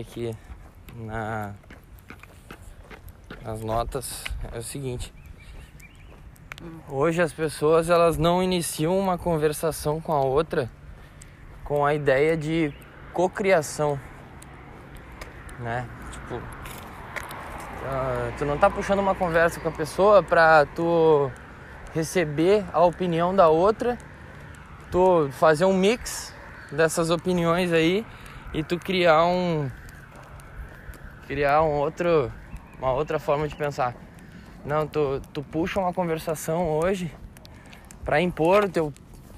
[0.00, 0.36] aqui
[0.94, 1.52] na
[3.42, 5.12] nas notas é o seguinte.
[6.88, 10.70] Hoje as pessoas elas não iniciam uma conversação com a outra
[11.64, 12.72] com a ideia de
[13.12, 13.98] cocriação,
[15.58, 15.86] né?
[16.10, 16.40] Tipo,
[17.86, 21.30] ah, tu não tá puxando uma conversa com a pessoa pra tu
[21.94, 23.96] receber a opinião da outra,
[24.90, 26.34] tu fazer um mix
[26.70, 28.04] dessas opiniões aí
[28.54, 29.70] e tu criar um
[31.26, 32.32] criar um outro
[32.78, 33.94] uma outra forma de pensar.
[34.64, 37.14] Não, tu, tu puxa uma conversação hoje
[38.04, 38.92] para impor o teu,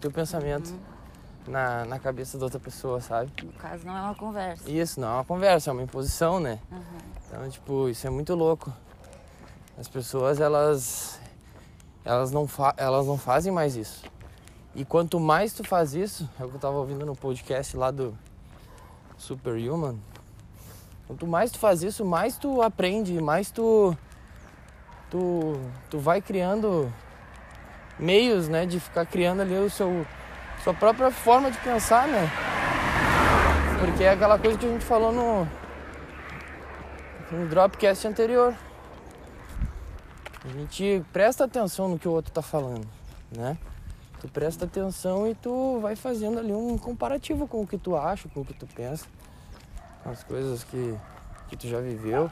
[0.00, 1.52] teu pensamento uhum.
[1.52, 3.30] na, na cabeça da outra pessoa, sabe?
[3.42, 4.70] No caso, não é uma conversa.
[4.70, 6.60] Isso, não é uma conversa, é uma imposição, né?
[6.70, 6.80] Uhum.
[7.26, 8.72] Então, tipo, isso é muito louco.
[9.76, 11.20] As pessoas, elas,
[12.04, 14.04] elas, não, fa elas não fazem mais isso.
[14.74, 17.90] E quanto mais tu faz isso, é o que eu tava ouvindo no podcast lá
[17.90, 18.16] do
[19.18, 19.98] Superhuman,
[21.08, 23.96] Quanto mais tu faz isso, mais tu aprende, mais tu
[25.10, 26.92] tu, tu vai criando
[27.98, 30.06] meios, né, de ficar criando ali o seu
[30.62, 32.28] sua própria forma de pensar, né?
[33.80, 35.48] Porque é aquela coisa que a gente falou no
[37.30, 38.54] no Dropcast anterior.
[40.44, 42.86] A gente presta atenção no que o outro tá falando,
[43.34, 43.56] né?
[44.20, 48.28] Tu presta atenção e tu vai fazendo ali um comparativo com o que tu acha,
[48.28, 49.06] com o que tu pensa
[50.04, 50.98] as coisas que,
[51.48, 52.30] que tu já viveu.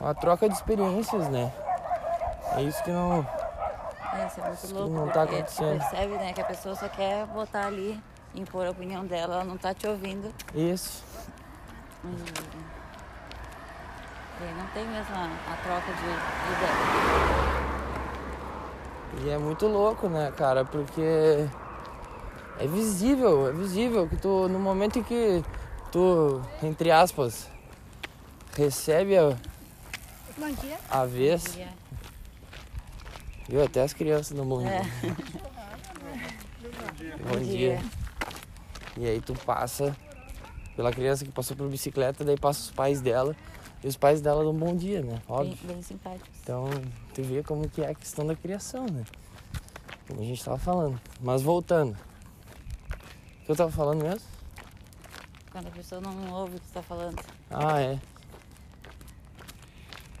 [0.00, 1.52] Uma troca de experiências, né?
[2.52, 3.26] É isso que não.
[4.12, 4.94] É, isso é muito isso louco.
[4.94, 5.78] Não tá acontecendo.
[5.78, 8.00] Percebe, né, que a pessoa só quer botar ali,
[8.34, 10.32] impor a opinião dela, ela não tá te ouvindo.
[10.54, 11.04] Isso.
[12.04, 12.08] E,
[14.44, 17.55] e não tem mesmo a, a troca de, de ideia.
[19.24, 20.64] E é muito louco, né, cara?
[20.64, 21.48] Porque
[22.58, 25.42] é visível, é visível que tu, no momento em que
[25.92, 27.48] tu, entre aspas,
[28.54, 29.36] recebe a,
[30.36, 30.78] bom dia.
[30.90, 31.44] a vez.
[31.44, 31.68] Bom dia.
[33.48, 33.62] Viu?
[33.62, 34.70] Até as crianças não bom dia.
[34.70, 34.82] É.
[37.22, 37.80] bom, dia.
[38.96, 39.94] E aí tu passa
[40.74, 43.36] pela criança que passou por bicicleta, daí passa os pais dela.
[43.82, 45.20] E os pais dela dão um bom dia, né?
[45.28, 45.56] Óbvio.
[45.62, 46.30] Bem, bem simpáticos.
[46.42, 46.68] Então,
[47.14, 49.04] tu vê como que é a questão da criação, né?
[50.08, 51.00] Como a gente tava falando.
[51.20, 51.92] Mas voltando.
[51.92, 54.36] O que eu tava falando mesmo?
[55.56, 57.18] quando a pessoa não ouve o que você está falando.
[57.48, 57.98] Ah, é.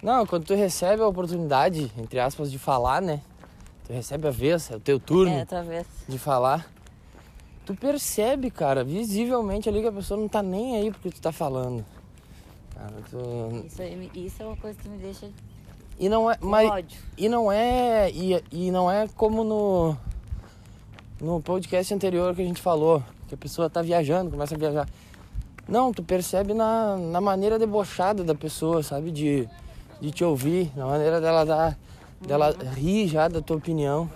[0.00, 3.20] Não, quando tu recebe a oportunidade, entre aspas, de falar, né?
[3.84, 5.88] Tu recebe a vez, é o teu turno é, tua vez.
[6.08, 6.70] de falar.
[7.66, 11.32] Tu percebe, cara, visivelmente ali que a pessoa não tá nem aí porque tu tá
[11.32, 11.84] falando.
[12.74, 15.30] Cara, isso, isso é uma coisa que me deixa
[15.98, 16.98] e não é, mas ódio.
[17.16, 19.96] e não é e, e não é como no
[21.20, 24.88] no podcast anterior que a gente falou, que a pessoa tá viajando, começa a viajar.
[25.66, 29.10] Não, tu percebe na, na maneira debochada da pessoa, sabe?
[29.10, 29.48] De,
[30.00, 31.78] de te ouvir, na maneira dela dar,
[32.20, 32.70] dela uhum.
[32.72, 34.10] rir já da tua opinião.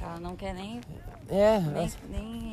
[0.00, 0.80] Ela não quer nem.
[1.28, 1.58] É.
[1.60, 2.44] Nem, nem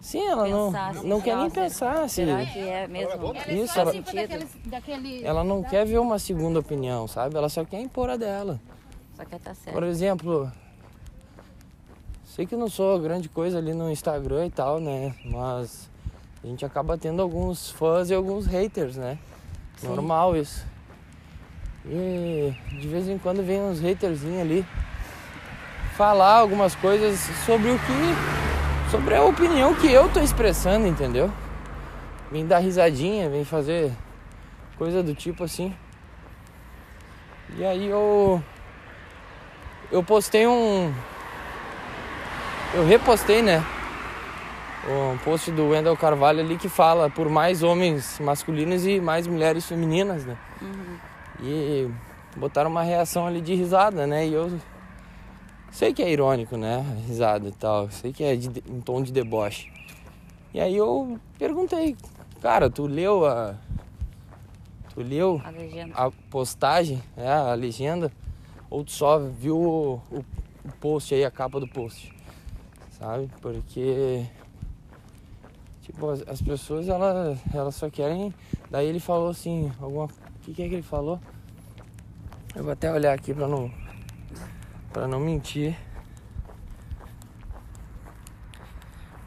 [0.00, 2.08] Sim, ela pensar, não, não quer nem pensar.
[2.08, 3.34] Se, será que é mesmo?
[3.48, 3.92] Isso, ela,
[4.64, 5.22] daquele...
[5.22, 7.36] ela não quer ver uma segunda opinião, sabe?
[7.36, 8.58] Ela só quer impor a dela.
[9.14, 9.74] Só quer estar tá certo.
[9.74, 10.50] Por exemplo,
[12.24, 15.14] sei que não sou grande coisa ali no Instagram e tal, né?
[15.26, 15.90] Mas
[16.42, 19.18] a gente acaba tendo alguns fãs e alguns haters, né?
[19.76, 19.88] Sim.
[19.88, 20.64] Normal isso.
[21.84, 24.66] E de vez em quando vem uns haterzinhos ali
[25.98, 28.88] falar algumas coisas sobre o que.
[28.88, 31.28] sobre a opinião que eu tô expressando, entendeu?
[32.30, 33.90] Vem dar risadinha, vem fazer
[34.78, 35.74] coisa do tipo assim.
[37.56, 38.40] E aí eu.
[39.90, 40.94] Eu postei um.
[42.72, 43.64] Eu repostei, né?
[44.88, 49.66] um post do Wendel Carvalho ali que fala por mais homens masculinos e mais mulheres
[49.66, 50.36] femininas, né?
[50.62, 50.96] Uhum.
[51.42, 51.90] E
[52.36, 54.26] botaram uma reação ali de risada, né?
[54.26, 54.50] E eu
[55.70, 56.84] sei que é irônico, né?
[57.06, 59.70] risada e tal, sei que é de, um tom de deboche.
[60.52, 61.96] E aí eu perguntei,
[62.40, 63.54] cara, tu leu a.
[64.94, 65.40] Tu leu
[65.94, 68.10] a, a postagem, é, a legenda?
[68.70, 70.24] Ou tu só viu o, o,
[70.64, 72.12] o post aí, a capa do post?
[72.98, 73.30] Sabe?
[73.40, 74.26] Porque
[75.88, 78.32] Tipo, as, as pessoas, elas, elas só querem.
[78.70, 80.04] Daí ele falou assim, alguma.
[80.04, 80.10] O
[80.42, 81.18] que, que é que ele falou?
[82.54, 83.70] Eu vou até olhar aqui pra não.
[84.92, 85.76] Pra não mentir.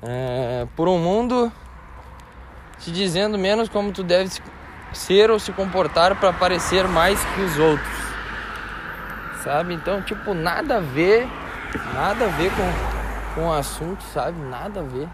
[0.03, 1.51] É, por um mundo
[2.79, 4.31] te dizendo menos como tu deve
[4.93, 8.01] ser ou se comportar para parecer mais que os outros.
[9.43, 9.73] Sabe?
[9.73, 11.27] Então, tipo, nada a ver,
[11.93, 14.39] nada a ver com, com o assunto, sabe?
[14.39, 15.07] Nada a ver.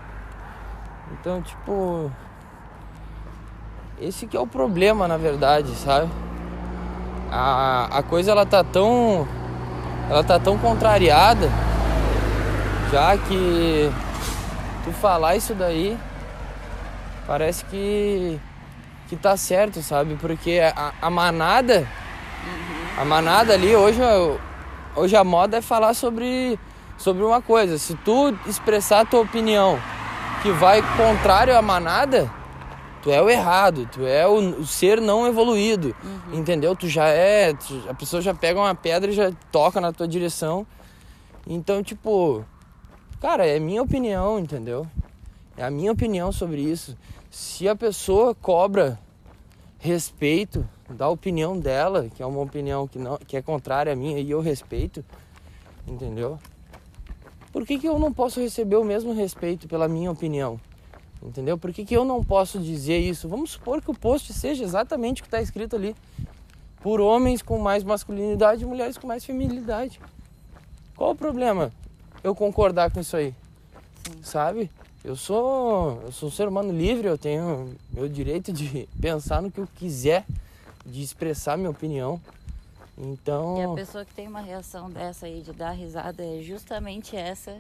[1.14, 2.12] Então, tipo.
[4.00, 6.12] Esse que é o problema, na verdade, sabe?
[7.32, 9.28] A, a coisa ela tá tão
[10.10, 11.50] ela tá tão contrariada
[12.92, 13.92] já que
[14.84, 15.98] tu falar isso daí
[17.26, 18.40] parece que
[19.10, 20.18] que tá certo, sabe?
[20.20, 21.88] Porque a, a manada
[22.98, 24.02] a manada ali hoje
[24.96, 26.60] hoje a moda é falar sobre
[26.98, 29.80] sobre uma coisa, se tu expressar a tua opinião
[30.42, 32.32] que vai contrário à manada,
[33.08, 36.40] tu é o errado, tu é o, o ser não evoluído, uhum.
[36.40, 36.76] entendeu?
[36.76, 40.06] Tu já é, tu, a pessoa já pega uma pedra e já toca na tua
[40.06, 40.68] direção.
[41.48, 42.44] Então, tipo,
[43.22, 44.86] cara, é minha opinião, entendeu?
[45.56, 46.98] É a minha opinião sobre isso.
[47.32, 49.00] Se a pessoa cobra
[49.80, 54.20] respeito da opinião dela, que é uma opinião que, não, que é contrária à minha
[54.20, 55.06] e eu respeito,
[55.88, 56.38] entendeu?
[57.54, 60.60] Por que, que eu não posso receber o mesmo respeito pela minha opinião?
[61.22, 61.58] Entendeu?
[61.58, 63.28] Por que, que eu não posso dizer isso?
[63.28, 65.96] Vamos supor que o post seja exatamente o que está escrito ali.
[66.82, 70.00] Por homens com mais masculinidade e mulheres com mais feminilidade.
[70.96, 71.72] Qual o problema?
[72.24, 73.34] Eu concordar com isso aí.
[74.06, 74.24] Sim.
[74.24, 74.72] Sabe?
[75.04, 79.52] Eu sou, eu sou um ser humano livre, eu tenho meu direito de pensar no
[79.52, 80.26] que eu quiser,
[80.86, 82.22] de expressar minha opinião.
[82.98, 83.58] Então.
[83.58, 87.58] E a pessoa que tem uma reação dessa aí de dar risada é justamente essa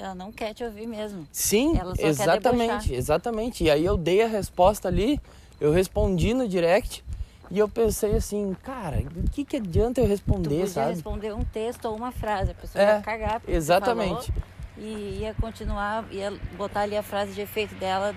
[0.00, 1.28] que ela não quer te ouvir mesmo.
[1.30, 3.64] Sim, exatamente, exatamente.
[3.64, 5.20] E aí eu dei a resposta ali,
[5.60, 7.04] eu respondi no direct
[7.50, 10.90] e eu pensei assim, cara, o que, que adianta eu responder, tu sabe?
[10.92, 14.32] responder um texto ou uma frase, a pessoa é, ia cagar Exatamente.
[14.78, 18.14] e ia continuar, ia botar ali a frase de efeito dela,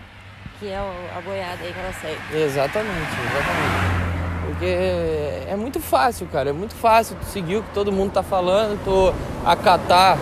[0.59, 2.37] que é a boiada aí que ela segue.
[2.37, 4.03] Exatamente, exatamente.
[4.45, 4.65] Porque
[5.49, 6.51] é muito fácil, cara.
[6.51, 9.13] É muito fácil tu seguir o que todo mundo tá falando, tu
[9.45, 10.17] acatar.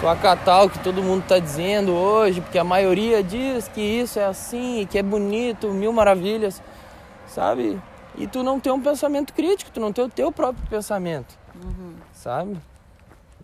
[0.00, 4.18] Tu acatar o que todo mundo tá dizendo hoje, porque a maioria diz que isso
[4.18, 6.62] é assim, que é bonito, mil maravilhas,
[7.26, 7.80] sabe?
[8.16, 11.94] E tu não tem um pensamento crítico, tu não tem o teu próprio pensamento, uhum.
[12.12, 12.56] sabe?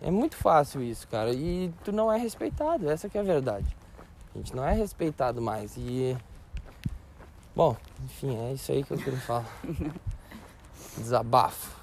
[0.01, 1.31] É muito fácil isso, cara.
[1.31, 3.65] E tu não é respeitado, essa que é a verdade.
[4.33, 5.75] A gente não é respeitado mais.
[5.77, 6.15] E
[7.55, 9.45] Bom, enfim, é isso aí que eu queria falar.
[10.97, 11.82] Desabafo.